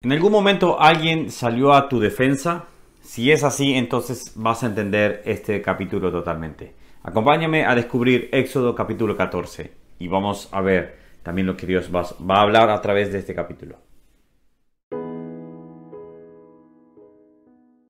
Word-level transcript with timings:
¿En 0.00 0.12
algún 0.12 0.30
momento 0.30 0.80
alguien 0.80 1.28
salió 1.28 1.72
a 1.72 1.88
tu 1.88 1.98
defensa? 1.98 2.66
Si 3.00 3.32
es 3.32 3.42
así, 3.42 3.74
entonces 3.74 4.30
vas 4.36 4.62
a 4.62 4.66
entender 4.66 5.22
este 5.24 5.60
capítulo 5.60 6.12
totalmente. 6.12 6.76
Acompáñame 7.02 7.66
a 7.66 7.74
descubrir 7.74 8.28
Éxodo 8.30 8.76
capítulo 8.76 9.16
14 9.16 9.72
y 9.98 10.06
vamos 10.06 10.50
a 10.52 10.60
ver 10.60 10.96
también 11.24 11.48
lo 11.48 11.56
que 11.56 11.66
Dios 11.66 11.90
va, 11.92 12.02
a 12.36 12.40
hablar 12.40 12.70
a 12.70 12.80
través 12.80 13.12
de 13.12 13.18
este 13.18 13.34
capítulo. 13.34 13.78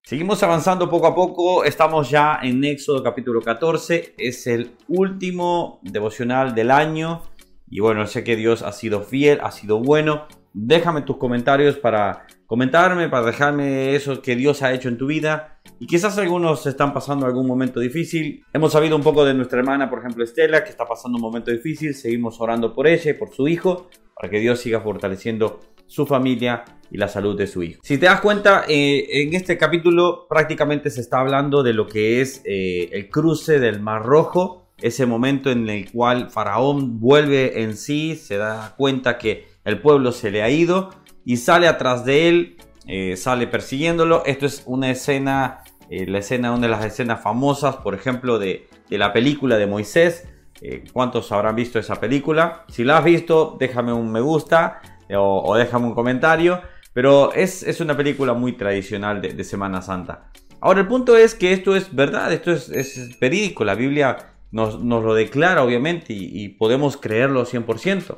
Seguimos 0.03 0.43
avanzando 0.43 0.89
poco 0.89 1.09
a 1.09 1.15
poco, 1.15 1.65
estamos 1.65 2.09
ya 2.09 2.39
en 2.43 2.65
Éxodo 2.65 3.03
capítulo 3.03 3.43
14, 3.43 4.15
es 4.17 4.47
el 4.47 4.71
último 4.89 5.79
devocional 5.83 6.55
del 6.55 6.71
año 6.71 7.21
y 7.69 7.81
bueno, 7.81 8.07
sé 8.07 8.25
que 8.25 8.35
Dios 8.35 8.63
ha 8.63 8.73
sido 8.73 9.03
fiel, 9.03 9.41
ha 9.43 9.51
sido 9.51 9.81
bueno 9.81 10.27
Déjame 10.53 11.03
tus 11.03 11.17
comentarios 11.17 11.77
para 11.77 12.27
comentarme, 12.47 13.09
para 13.09 13.27
dejarme 13.27 13.95
eso 13.95 14.23
que 14.23 14.35
Dios 14.35 14.63
ha 14.63 14.73
hecho 14.73 14.89
en 14.89 14.97
tu 14.97 15.07
vida. 15.07 15.61
Y 15.79 15.87
quizás 15.87 16.17
algunos 16.19 16.67
están 16.67 16.93
pasando 16.95 17.27
algún 17.27 17.47
momento 17.47 17.81
difícil. 17.81 18.45
Hemos 18.53 18.73
sabido 18.73 18.97
un 18.97 19.03
poco 19.03 19.25
de 19.25 19.35
nuestra 19.35 19.61
hermana, 19.61 19.91
por 19.91 20.01
ejemplo, 20.01 20.25
Estela, 20.25 20.65
que 20.65 20.71
está 20.71 20.87
pasando 20.87 21.17
un 21.17 21.23
momento 21.23 21.51
difícil. 21.51 21.95
Seguimos 21.95 22.41
orando 22.41 22.75
por 22.75 22.87
ella 22.87 23.11
y 23.11 23.15
por 23.15 23.31
su 23.35 23.49
hijo, 23.49 23.89
para 24.15 24.31
que 24.31 24.41
Dios 24.41 24.61
siga 24.61 24.81
fortaleciendo 24.81 25.61
su 25.87 26.07
familia 26.07 26.65
y 26.91 26.99
la 26.99 27.09
salud 27.09 27.37
de 27.37 27.47
su 27.47 27.63
hijo. 27.63 27.81
Si 27.83 27.99
te 27.99 28.07
das 28.07 28.21
cuenta, 28.21 28.65
eh, 28.69 29.07
en 29.23 29.35
este 29.35 29.59
capítulo 29.59 30.27
prácticamente 30.29 30.91
se 30.91 31.01
está 31.01 31.21
hablando 31.21 31.63
de 31.63 31.73
lo 31.73 31.87
que 31.87 32.21
es 32.21 32.43
eh, 32.45 32.89
el 32.93 33.09
cruce 33.09 33.59
del 33.59 33.81
Mar 33.81 34.05
Rojo, 34.05 34.73
ese 34.81 35.07
momento 35.07 35.51
en 35.51 35.69
el 35.69 35.91
cual 35.91 36.31
Faraón 36.31 37.01
vuelve 37.01 37.63
en 37.63 37.77
sí, 37.77 38.15
se 38.17 38.37
da 38.37 38.75
cuenta 38.77 39.19
que 39.19 39.47
el 39.69 39.81
pueblo 39.81 40.13
se 40.13 40.31
le 40.31 40.43
ha 40.43 40.49
ido 40.49 40.91
y 41.27 41.37
sale 41.37 41.69
atrás 41.69 42.05
de 42.07 42.29
él, 42.29 42.57
eh, 42.87 43.17
sale 43.17 43.47
persiguiéndolo. 43.47 44.23
Esto 44.25 44.47
es 44.47 44.63
una 44.65 44.91
escena, 44.91 45.63
eh, 45.91 46.07
la 46.07 46.19
escena, 46.19 46.53
una 46.53 46.63
de 46.63 46.69
las 46.69 46.85
escenas 46.87 47.23
famosas, 47.23 47.77
por 47.77 47.95
ejemplo, 47.95 48.39
de, 48.39 48.67
la 48.89 49.13
película 49.13 49.59
de 49.59 49.67
Moisés. 49.67 50.27
Eh, 50.63 50.85
¿Cuántos 50.91 51.31
habrán 51.33 51.55
visto 51.55 51.79
esa 51.79 51.97
película? 51.97 52.65
Si 52.69 52.83
la 52.83 52.97
has 52.97 53.05
visto, 53.05 53.59
déjame 53.61 53.93
un 53.93 54.11
me 54.11 54.23
gusta 54.23 54.81
o, 55.15 55.55
déjame 55.55 55.87
un 55.87 55.95
comentario. 55.95 56.63
Pero 56.95 57.35
es, 57.35 57.63
es 57.63 57.83
una 57.83 57.95
película 57.95 58.33
muy 58.33 58.55
tradicional 58.55 59.21
de, 59.21 59.45
Semana 59.45 59.83
Santa. 59.83 60.31
Ahora, 60.63 60.81
el 60.81 60.89
punto 60.89 61.15
es 61.17 61.35
que 61.35 61.53
esto 61.53 61.77
es 61.77 61.95
verdad, 61.95 62.33
esto 62.33 62.51
es, 62.53 62.71
es 62.71 63.21
verídico. 63.21 63.65
La 63.65 63.75
Biblia 63.75 64.17
nos, 64.51 64.81
lo 64.83 65.13
declara, 65.13 65.63
obviamente, 65.63 66.15
y, 66.15 66.43
y 66.43 66.49
podemos 66.49 66.97
creerlo 66.97 67.45
100%. 67.45 68.17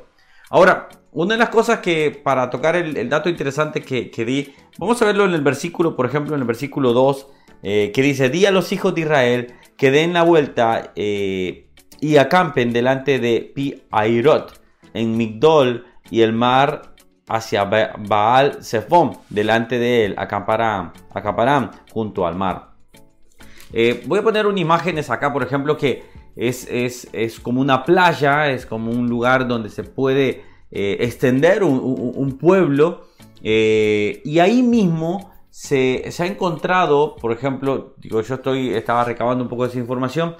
Ahora, 0.51 0.89
una 1.13 1.35
de 1.35 1.39
las 1.39 1.49
cosas 1.49 1.79
que 1.79 2.11
para 2.11 2.49
tocar 2.49 2.75
el, 2.75 3.07
dato 3.07 3.29
interesante 3.29 3.81
que, 3.81 4.25
di, 4.25 4.53
vamos 4.77 5.01
a 5.01 5.05
verlo 5.05 5.23
en 5.23 5.33
el 5.33 5.41
versículo, 5.41 5.95
por 5.95 6.05
ejemplo, 6.05 6.35
en 6.35 6.41
el 6.41 6.47
versículo 6.47 6.91
2, 6.91 7.27
eh, 7.63 7.91
que 7.93 8.01
dice, 8.01 8.29
di 8.29 8.45
a 8.45 8.51
los 8.51 8.73
hijos 8.73 8.93
de 8.93 9.01
Israel 9.01 9.53
que 9.77 9.91
den 9.91 10.11
la 10.11 10.23
vuelta 10.23 10.91
eh, 10.97 11.69
y 12.01 12.17
acampen 12.17 12.73
delante 12.73 13.17
de 13.19 13.49
Pi 13.55 13.81
Airot, 13.91 14.61
en 14.93 15.15
Migdol 15.15 15.85
y 16.09 16.21
el 16.21 16.33
mar 16.33 16.95
hacia 17.29 17.63
Baal 17.63 18.61
Zephon, 18.61 19.17
delante 19.29 19.79
de 19.79 20.05
él, 20.05 20.15
acamparán, 20.17 20.91
acamparán 21.13 21.71
junto 21.93 22.27
al 22.27 22.35
mar. 22.35 22.71
Eh, 23.71 24.03
voy 24.05 24.19
a 24.19 24.23
poner 24.23 24.45
unas 24.45 24.59
imágenes 24.59 25.09
acá, 25.09 25.31
por 25.31 25.43
ejemplo, 25.43 25.77
que 25.77 26.03
es, 26.35 26.67
es, 26.71 27.39
como 27.39 27.61
una 27.61 27.83
playa, 27.83 28.49
es 28.51 28.65
como 28.65 28.91
un 28.91 29.07
lugar 29.07 29.47
donde 29.47 29.69
se 29.69 29.83
puede 29.83 30.43
eh, 30.71 30.97
extender 31.01 31.63
un, 31.63 32.37
pueblo 32.37 33.07
eh, 33.43 34.21
y 34.23 34.39
ahí 34.39 34.63
mismo 34.63 35.31
se, 35.49 36.09
ha 36.17 36.25
encontrado, 36.25 37.15
por 37.17 37.31
ejemplo, 37.33 37.95
digo, 37.97 38.21
yo 38.21 38.35
estoy, 38.35 38.73
estaba 38.73 39.03
recabando 39.03 39.43
un 39.43 39.49
poco 39.49 39.63
de 39.63 39.69
esa 39.69 39.79
información, 39.79 40.35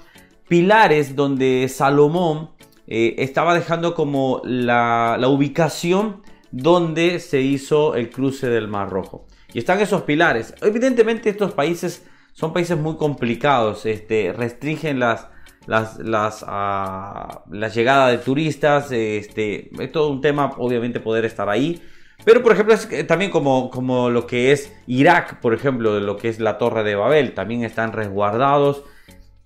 pilares 0.48 1.14
donde 1.14 1.68
Salomón 1.68 2.50
eh, 2.86 3.14
estaba 3.18 3.54
dejando 3.54 3.94
como 3.94 4.40
la, 4.44 5.18
ubicación 5.28 6.22
donde 6.50 7.20
se 7.20 7.40
hizo 7.40 7.94
el 7.94 8.10
cruce 8.10 8.48
del 8.48 8.68
Mar 8.68 8.90
Rojo. 8.90 9.26
Y 9.54 9.58
están 9.58 9.80
esos 9.80 10.02
pilares. 10.02 10.54
Evidentemente 10.62 11.28
estos 11.28 11.52
países 11.52 12.06
son 12.32 12.52
países 12.54 12.78
muy 12.78 12.96
complicados, 12.96 13.84
este, 13.84 14.32
restringen 14.32 14.98
las, 14.98 15.28
las, 15.66 15.98
las, 15.98 16.44
ah, 16.46 17.42
la 17.50 17.68
llegada 17.68 18.08
de 18.08 18.18
turistas, 18.18 18.90
este, 18.92 19.70
es 19.82 19.92
todo 19.92 20.10
un 20.10 20.20
tema 20.20 20.52
obviamente 20.58 21.00
poder 21.00 21.24
estar 21.24 21.48
ahí. 21.48 21.80
Pero 22.24 22.42
por 22.42 22.52
ejemplo 22.52 22.74
es 22.74 23.06
también 23.06 23.30
como, 23.30 23.70
como 23.70 24.10
lo 24.10 24.26
que 24.26 24.52
es 24.52 24.72
Irak, 24.86 25.40
por 25.40 25.54
ejemplo, 25.54 25.98
lo 25.98 26.16
que 26.16 26.28
es 26.28 26.38
la 26.38 26.58
Torre 26.58 26.84
de 26.84 26.94
Babel, 26.94 27.34
también 27.34 27.64
están 27.64 27.92
resguardados, 27.92 28.84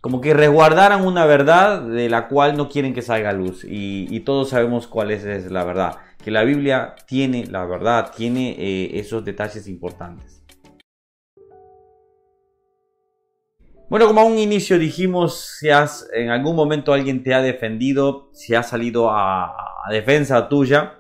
como 0.01 0.21
que 0.21 0.35
resguardaran 0.35 1.05
una 1.05 1.25
verdad 1.27 1.83
de 1.83 2.09
la 2.09 2.29
cual 2.29 2.57
no 2.57 2.69
quieren 2.69 2.95
que 2.95 3.03
salga 3.03 3.33
luz. 3.33 3.65
Y, 3.67 4.21
todos 4.21 4.51
sabemos 4.51 4.87
cuál 4.87 5.11
es, 5.11 5.51
la 5.51 5.65
verdad, 5.65 5.97
que 6.23 6.31
la 6.31 6.45
Biblia 6.45 6.95
tiene 7.07 7.47
la 7.47 7.65
verdad, 7.65 8.13
tiene 8.15 8.55
eh, 8.59 9.01
esos 9.01 9.25
detalles 9.25 9.67
importantes. 9.69 10.43
Bueno, 13.97 14.09
como 14.09 14.21
a 14.21 14.25
un 14.25 14.37
inicio 14.37 14.79
dijimos, 14.79 15.57
si 15.59 15.71
has, 15.71 16.07
en 16.13 16.29
algún 16.29 16.55
momento 16.55 16.93
alguien 16.93 17.23
te 17.23 17.33
ha 17.33 17.41
defendido, 17.41 18.29
si 18.35 18.55
ha 18.55 18.63
salido 18.63 19.11
a, 19.11 19.57
defensa 19.91 20.51
tuya, 20.51 20.99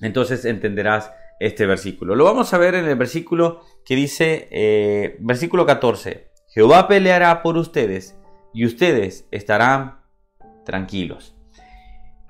entonces 0.00 0.44
entenderás 0.44 1.12
este 1.38 1.64
versículo. 1.64 2.16
Lo 2.16 2.24
vamos 2.24 2.52
a 2.52 2.58
ver 2.58 2.74
en 2.74 2.86
el 2.86 2.96
versículo 2.96 3.60
que 3.84 3.94
dice, 3.94 4.48
eh, 4.50 5.16
versículo 5.20 5.64
14, 5.64 6.32
Jehová 6.48 6.88
peleará 6.88 7.40
por 7.40 7.56
ustedes 7.56 8.18
y 8.52 8.66
ustedes 8.66 9.28
estarán 9.30 10.00
tranquilos. 10.64 11.36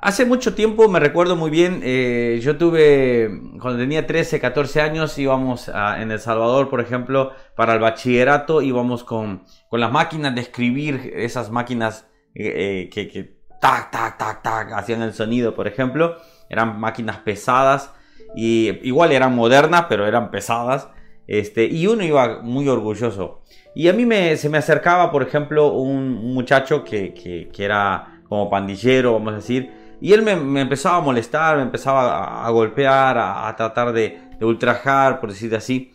Hace 0.04 0.24
mucho 0.24 0.56
tiempo, 0.56 0.88
me 0.88 0.98
recuerdo 0.98 1.36
muy 1.36 1.48
bien, 1.48 1.80
eh, 1.84 2.40
yo 2.42 2.56
tuve, 2.58 3.30
cuando 3.60 3.78
tenía 3.78 4.04
13, 4.04 4.40
14 4.40 4.80
años, 4.80 5.16
íbamos 5.16 5.68
en 5.68 6.10
El 6.10 6.18
Salvador, 6.18 6.68
por 6.68 6.80
ejemplo, 6.80 7.30
para 7.54 7.74
el 7.74 7.78
bachillerato, 7.78 8.62
íbamos 8.62 9.04
con, 9.04 9.44
con 9.70 9.78
las 9.78 9.92
máquinas 9.92 10.34
de 10.34 10.40
escribir, 10.40 11.12
esas 11.14 11.52
máquinas 11.52 12.08
eh, 12.34 12.88
eh, 12.92 13.08
que, 13.08 13.38
tac, 13.60 13.92
tac, 13.92 14.18
tac, 14.18 14.42
tac, 14.42 14.72
hacían 14.72 15.02
el 15.02 15.14
sonido, 15.14 15.54
por 15.54 15.68
ejemplo, 15.68 16.16
eran 16.50 16.80
máquinas 16.80 17.18
pesadas, 17.18 17.94
y 18.34 18.84
igual 18.84 19.12
eran 19.12 19.36
modernas, 19.36 19.86
pero 19.88 20.04
eran 20.04 20.32
pesadas, 20.32 20.88
este, 21.28 21.66
y 21.66 21.86
uno 21.86 22.02
iba 22.02 22.42
muy 22.42 22.66
orgulloso. 22.66 23.44
Y 23.72 23.86
a 23.86 23.92
mí 23.92 24.04
me, 24.04 24.36
se 24.36 24.48
me 24.48 24.58
acercaba, 24.58 25.12
por 25.12 25.22
ejemplo, 25.22 25.72
un 25.72 26.34
muchacho 26.34 26.82
que, 26.82 27.14
que 27.14 27.64
era 27.64 28.20
como 28.28 28.50
pandillero, 28.50 29.12
vamos 29.12 29.34
a 29.34 29.36
decir, 29.36 29.81
y 30.02 30.12
él 30.14 30.22
me, 30.22 30.60
empezaba 30.60 30.96
a 30.96 31.00
molestar, 31.00 31.58
me 31.58 31.62
empezaba 31.62 32.44
a, 32.44 32.50
golpear, 32.50 33.16
a, 33.18 33.54
tratar 33.56 33.92
de, 33.92 34.18
ultrajar, 34.40 35.20
por 35.20 35.30
decir 35.30 35.54
así. 35.54 35.92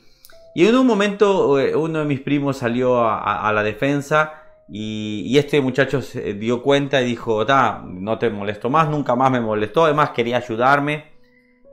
Y 0.55 0.65
en 0.65 0.77
un 0.77 0.87
momento 0.87 1.59
eh, 1.59 1.75
uno 1.75 1.99
de 1.99 2.05
mis 2.05 2.21
primos 2.21 2.55
salió 2.55 3.01
a, 3.05 3.51
la 3.53 3.63
defensa 3.63 4.43
y, 4.69 5.37
este 5.37 5.59
muchacho 5.59 6.01
se 6.01 6.35
dio 6.35 6.63
cuenta 6.63 7.01
y 7.01 7.05
dijo, 7.05 7.45
no 7.83 8.17
te 8.17 8.29
molesto 8.29 8.69
más, 8.69 8.89
nunca 8.89 9.13
más 9.17 9.29
me 9.29 9.41
molestó, 9.41 9.83
además 9.83 10.11
quería 10.11 10.37
ayudarme. 10.37 11.07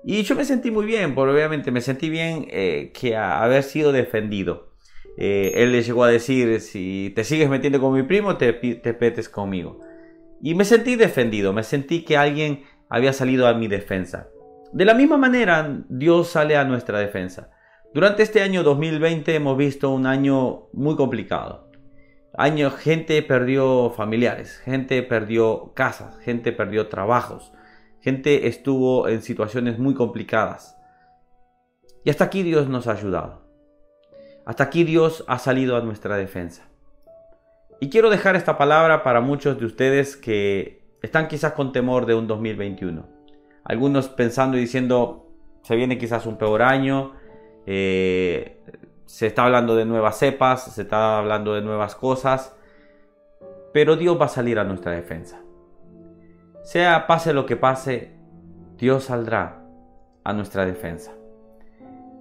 Y 0.02 0.24
yo 0.24 0.34
me 0.34 0.44
sentí 0.44 0.72
muy 0.72 0.86
bien, 0.86 1.14
porque 1.14 1.34
obviamente 1.34 1.70
me 1.70 1.80
sentí 1.80 2.10
bien 2.10 2.48
eh, 2.50 2.90
que 2.92 3.16
haber 3.16 3.62
sido 3.62 3.92
defendido. 3.92 4.72
Eh, 5.16 5.52
él 5.54 5.70
le 5.70 5.84
llegó 5.84 6.02
a 6.02 6.08
decir, 6.08 6.60
si 6.60 7.12
te 7.14 7.22
sigues 7.22 7.48
metiendo 7.48 7.80
con 7.80 7.94
mi 7.94 8.02
primo, 8.02 8.36
te, 8.36 8.52
te 8.54 8.92
petes 8.92 9.28
conmigo. 9.28 9.78
Y 10.44 10.54
me 10.54 10.66
sentí 10.66 10.94
defendido, 10.96 11.54
me 11.54 11.62
sentí 11.62 12.04
que 12.04 12.18
alguien 12.18 12.64
había 12.90 13.14
salido 13.14 13.46
a 13.48 13.54
mi 13.54 13.66
defensa. 13.66 14.28
De 14.74 14.84
la 14.84 14.92
misma 14.92 15.16
manera, 15.16 15.82
Dios 15.88 16.28
sale 16.28 16.54
a 16.58 16.66
nuestra 16.66 16.98
defensa. 16.98 17.50
Durante 17.94 18.22
este 18.22 18.42
año 18.42 18.62
2020 18.62 19.34
hemos 19.34 19.56
visto 19.56 19.88
un 19.88 20.04
año 20.04 20.68
muy 20.74 20.96
complicado. 20.96 21.70
Año, 22.36 22.70
gente 22.70 23.22
perdió 23.22 23.88
familiares, 23.88 24.58
gente 24.58 25.02
perdió 25.02 25.72
casas, 25.72 26.18
gente 26.18 26.52
perdió 26.52 26.88
trabajos, 26.88 27.54
gente 28.00 28.46
estuvo 28.46 29.08
en 29.08 29.22
situaciones 29.22 29.78
muy 29.78 29.94
complicadas. 29.94 30.76
Y 32.04 32.10
hasta 32.10 32.24
aquí 32.24 32.42
Dios 32.42 32.68
nos 32.68 32.86
ha 32.86 32.92
ayudado. 32.92 33.48
Hasta 34.44 34.64
aquí 34.64 34.84
Dios 34.84 35.24
ha 35.26 35.38
salido 35.38 35.78
a 35.78 35.80
nuestra 35.80 36.18
defensa. 36.18 36.68
Y 37.80 37.90
quiero 37.90 38.10
dejar 38.10 38.36
esta 38.36 38.56
palabra 38.56 39.02
para 39.02 39.20
muchos 39.20 39.58
de 39.58 39.66
ustedes 39.66 40.16
que 40.16 40.84
están 41.02 41.28
quizás 41.28 41.52
con 41.52 41.72
temor 41.72 42.06
de 42.06 42.14
un 42.14 42.26
2021. 42.26 43.06
Algunos 43.64 44.08
pensando 44.08 44.56
y 44.56 44.60
diciendo, 44.60 45.28
se 45.62 45.76
viene 45.76 45.98
quizás 45.98 46.26
un 46.26 46.36
peor 46.36 46.62
año, 46.62 47.12
eh, 47.66 48.60
se 49.06 49.26
está 49.26 49.44
hablando 49.44 49.76
de 49.76 49.84
nuevas 49.84 50.18
cepas, 50.18 50.64
se 50.72 50.82
está 50.82 51.18
hablando 51.18 51.54
de 51.54 51.62
nuevas 51.62 51.94
cosas, 51.94 52.56
pero 53.72 53.96
Dios 53.96 54.20
va 54.20 54.26
a 54.26 54.28
salir 54.28 54.58
a 54.58 54.64
nuestra 54.64 54.92
defensa. 54.92 55.42
Sea 56.62 57.06
pase 57.06 57.32
lo 57.32 57.44
que 57.44 57.56
pase, 57.56 58.14
Dios 58.78 59.04
saldrá 59.04 59.62
a 60.24 60.32
nuestra 60.32 60.64
defensa. 60.64 61.12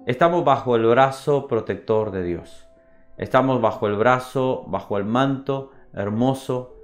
Estamos 0.06 0.44
bajo 0.44 0.76
el 0.76 0.84
brazo 0.84 1.46
protector 1.46 2.10
de 2.10 2.22
Dios. 2.22 2.68
Estamos 3.16 3.60
bajo 3.60 3.86
el 3.86 3.96
brazo, 3.96 4.64
bajo 4.66 4.98
el 4.98 5.04
manto 5.04 5.70
hermoso 5.92 6.76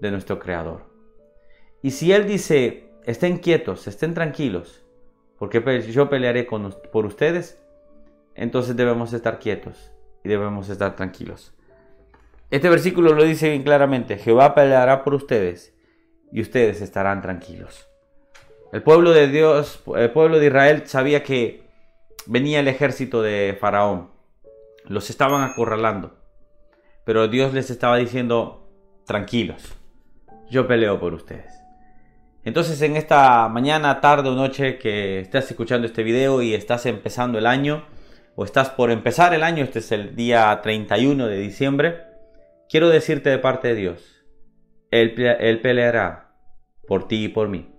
de 0.00 0.10
nuestro 0.10 0.38
Creador. 0.38 0.84
Y 1.82 1.92
si 1.92 2.12
Él 2.12 2.26
dice, 2.26 2.90
estén 3.04 3.38
quietos, 3.38 3.86
estén 3.86 4.14
tranquilos, 4.14 4.84
porque 5.38 5.82
yo 5.82 6.10
pelearé 6.10 6.46
con, 6.46 6.74
por 6.92 7.06
ustedes, 7.06 7.60
entonces 8.34 8.76
debemos 8.76 9.12
estar 9.12 9.38
quietos 9.38 9.92
y 10.24 10.28
debemos 10.28 10.68
estar 10.68 10.96
tranquilos. 10.96 11.54
Este 12.50 12.68
versículo 12.68 13.12
lo 13.12 13.24
dice 13.24 13.50
bien 13.50 13.62
claramente, 13.62 14.18
Jehová 14.18 14.54
peleará 14.54 15.04
por 15.04 15.14
ustedes 15.14 15.74
y 16.32 16.40
ustedes 16.40 16.80
estarán 16.80 17.22
tranquilos. 17.22 17.88
El 18.72 18.82
pueblo 18.82 19.12
de 19.12 19.28
Dios, 19.28 19.82
el 19.96 20.10
pueblo 20.10 20.38
de 20.38 20.46
Israel 20.46 20.82
sabía 20.86 21.22
que 21.22 21.62
venía 22.26 22.60
el 22.60 22.68
ejército 22.68 23.22
de 23.22 23.56
Faraón. 23.60 24.15
Los 24.88 25.10
estaban 25.10 25.42
acorralando. 25.42 26.18
Pero 27.04 27.28
Dios 27.28 27.54
les 27.54 27.70
estaba 27.70 27.96
diciendo, 27.96 28.68
tranquilos, 29.04 29.74
yo 30.50 30.66
peleo 30.66 30.98
por 30.98 31.14
ustedes. 31.14 31.54
Entonces 32.44 32.80
en 32.82 32.96
esta 32.96 33.48
mañana, 33.48 34.00
tarde 34.00 34.28
o 34.28 34.34
noche 34.34 34.78
que 34.78 35.18
estás 35.18 35.50
escuchando 35.50 35.86
este 35.86 36.04
video 36.04 36.42
y 36.42 36.54
estás 36.54 36.86
empezando 36.86 37.38
el 37.38 37.46
año, 37.46 37.84
o 38.36 38.44
estás 38.44 38.70
por 38.70 38.90
empezar 38.90 39.34
el 39.34 39.42
año, 39.42 39.64
este 39.64 39.80
es 39.80 39.90
el 39.90 40.14
día 40.14 40.60
31 40.62 41.26
de 41.26 41.38
diciembre, 41.38 42.02
quiero 42.68 42.88
decirte 42.88 43.30
de 43.30 43.38
parte 43.38 43.68
de 43.68 43.74
Dios, 43.74 44.24
Él, 44.90 45.14
él 45.18 45.60
peleará 45.60 46.36
por 46.86 47.08
ti 47.08 47.24
y 47.24 47.28
por 47.28 47.48
mí. 47.48 47.72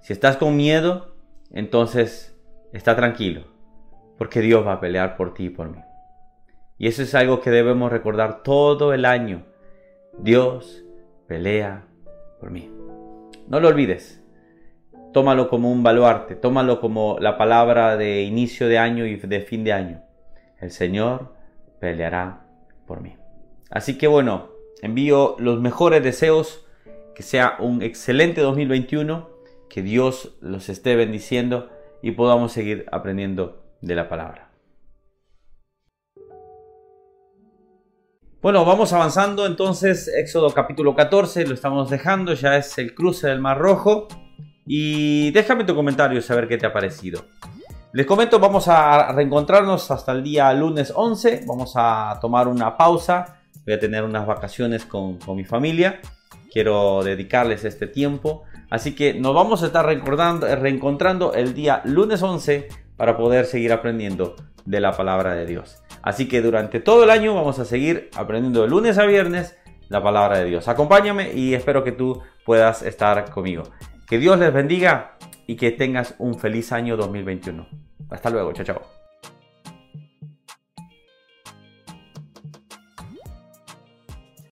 Si 0.00 0.12
estás 0.12 0.36
con 0.36 0.56
miedo, 0.56 1.16
entonces 1.50 2.38
está 2.72 2.96
tranquilo, 2.96 3.44
porque 4.18 4.40
Dios 4.40 4.66
va 4.66 4.74
a 4.74 4.80
pelear 4.80 5.16
por 5.16 5.32
ti 5.32 5.44
y 5.44 5.50
por 5.50 5.70
mí. 5.70 5.78
Y 6.82 6.88
eso 6.88 7.04
es 7.04 7.14
algo 7.14 7.40
que 7.40 7.52
debemos 7.52 7.92
recordar 7.92 8.42
todo 8.42 8.92
el 8.92 9.04
año. 9.04 9.44
Dios 10.18 10.84
pelea 11.28 11.84
por 12.40 12.50
mí. 12.50 12.72
No 13.46 13.60
lo 13.60 13.68
olvides. 13.68 14.20
Tómalo 15.12 15.48
como 15.48 15.70
un 15.70 15.84
baluarte, 15.84 16.34
tómalo 16.34 16.80
como 16.80 17.18
la 17.20 17.38
palabra 17.38 17.96
de 17.96 18.22
inicio 18.22 18.66
de 18.66 18.78
año 18.78 19.06
y 19.06 19.14
de 19.14 19.40
fin 19.42 19.62
de 19.62 19.72
año. 19.72 20.02
El 20.60 20.72
Señor 20.72 21.36
peleará 21.78 22.48
por 22.84 23.00
mí. 23.00 23.14
Así 23.70 23.96
que 23.96 24.08
bueno, 24.08 24.48
envío 24.82 25.36
los 25.38 25.60
mejores 25.60 26.02
deseos, 26.02 26.66
que 27.14 27.22
sea 27.22 27.58
un 27.60 27.82
excelente 27.82 28.40
2021, 28.40 29.30
que 29.70 29.82
Dios 29.82 30.36
los 30.40 30.68
esté 30.68 30.96
bendiciendo 30.96 31.70
y 32.02 32.10
podamos 32.10 32.50
seguir 32.50 32.86
aprendiendo 32.90 33.62
de 33.82 33.94
la 33.94 34.08
palabra. 34.08 34.51
Bueno, 38.42 38.64
vamos 38.64 38.92
avanzando 38.92 39.46
entonces, 39.46 40.08
Éxodo 40.08 40.50
capítulo 40.50 40.96
14, 40.96 41.46
lo 41.46 41.54
estamos 41.54 41.88
dejando, 41.90 42.34
ya 42.34 42.56
es 42.56 42.76
el 42.76 42.92
cruce 42.92 43.28
del 43.28 43.40
Mar 43.40 43.56
Rojo. 43.56 44.08
Y 44.66 45.30
déjame 45.30 45.62
tu 45.62 45.76
comentario, 45.76 46.20
saber 46.20 46.48
qué 46.48 46.58
te 46.58 46.66
ha 46.66 46.72
parecido. 46.72 47.24
Les 47.92 48.04
comento, 48.04 48.40
vamos 48.40 48.66
a 48.66 49.12
reencontrarnos 49.12 49.88
hasta 49.92 50.10
el 50.10 50.24
día 50.24 50.52
lunes 50.54 50.92
11, 50.92 51.44
vamos 51.46 51.74
a 51.76 52.18
tomar 52.20 52.48
una 52.48 52.76
pausa, 52.76 53.42
voy 53.64 53.74
a 53.74 53.78
tener 53.78 54.02
unas 54.02 54.26
vacaciones 54.26 54.86
con, 54.86 55.20
mi 55.36 55.44
familia, 55.44 56.00
quiero 56.52 57.04
dedicarles 57.04 57.64
este 57.64 57.86
tiempo, 57.86 58.42
así 58.70 58.96
que 58.96 59.14
nos 59.14 59.36
vamos 59.36 59.62
a 59.62 59.66
estar 59.66 59.86
reencontrando 59.86 61.32
el 61.32 61.54
día 61.54 61.80
lunes 61.84 62.20
11 62.20 62.68
para 62.96 63.16
poder 63.16 63.44
seguir 63.44 63.72
aprendiendo 63.72 64.34
de 64.64 64.80
la 64.80 64.96
palabra 64.96 65.34
de 65.34 65.46
Dios. 65.46 65.81
Así 66.02 66.28
que 66.28 66.42
durante 66.42 66.80
todo 66.80 67.04
el 67.04 67.10
año 67.10 67.34
vamos 67.34 67.58
a 67.58 67.64
seguir 67.64 68.10
aprendiendo 68.16 68.62
de 68.62 68.68
lunes 68.68 68.98
a 68.98 69.06
viernes 69.06 69.56
la 69.88 70.02
palabra 70.02 70.38
de 70.38 70.46
Dios. 70.46 70.68
Acompáñame 70.68 71.32
y 71.32 71.54
espero 71.54 71.84
que 71.84 71.92
tú 71.92 72.20
puedas 72.44 72.82
estar 72.82 73.30
conmigo. 73.30 73.64
Que 74.06 74.18
Dios 74.18 74.38
les 74.38 74.52
bendiga 74.52 75.16
y 75.46 75.56
que 75.56 75.70
tengas 75.70 76.14
un 76.18 76.38
feliz 76.38 76.72
año 76.72 76.96
2021. 76.96 77.66
Hasta 78.10 78.30
luego, 78.30 78.52
chao, 78.52 78.64
chao. 78.64 79.01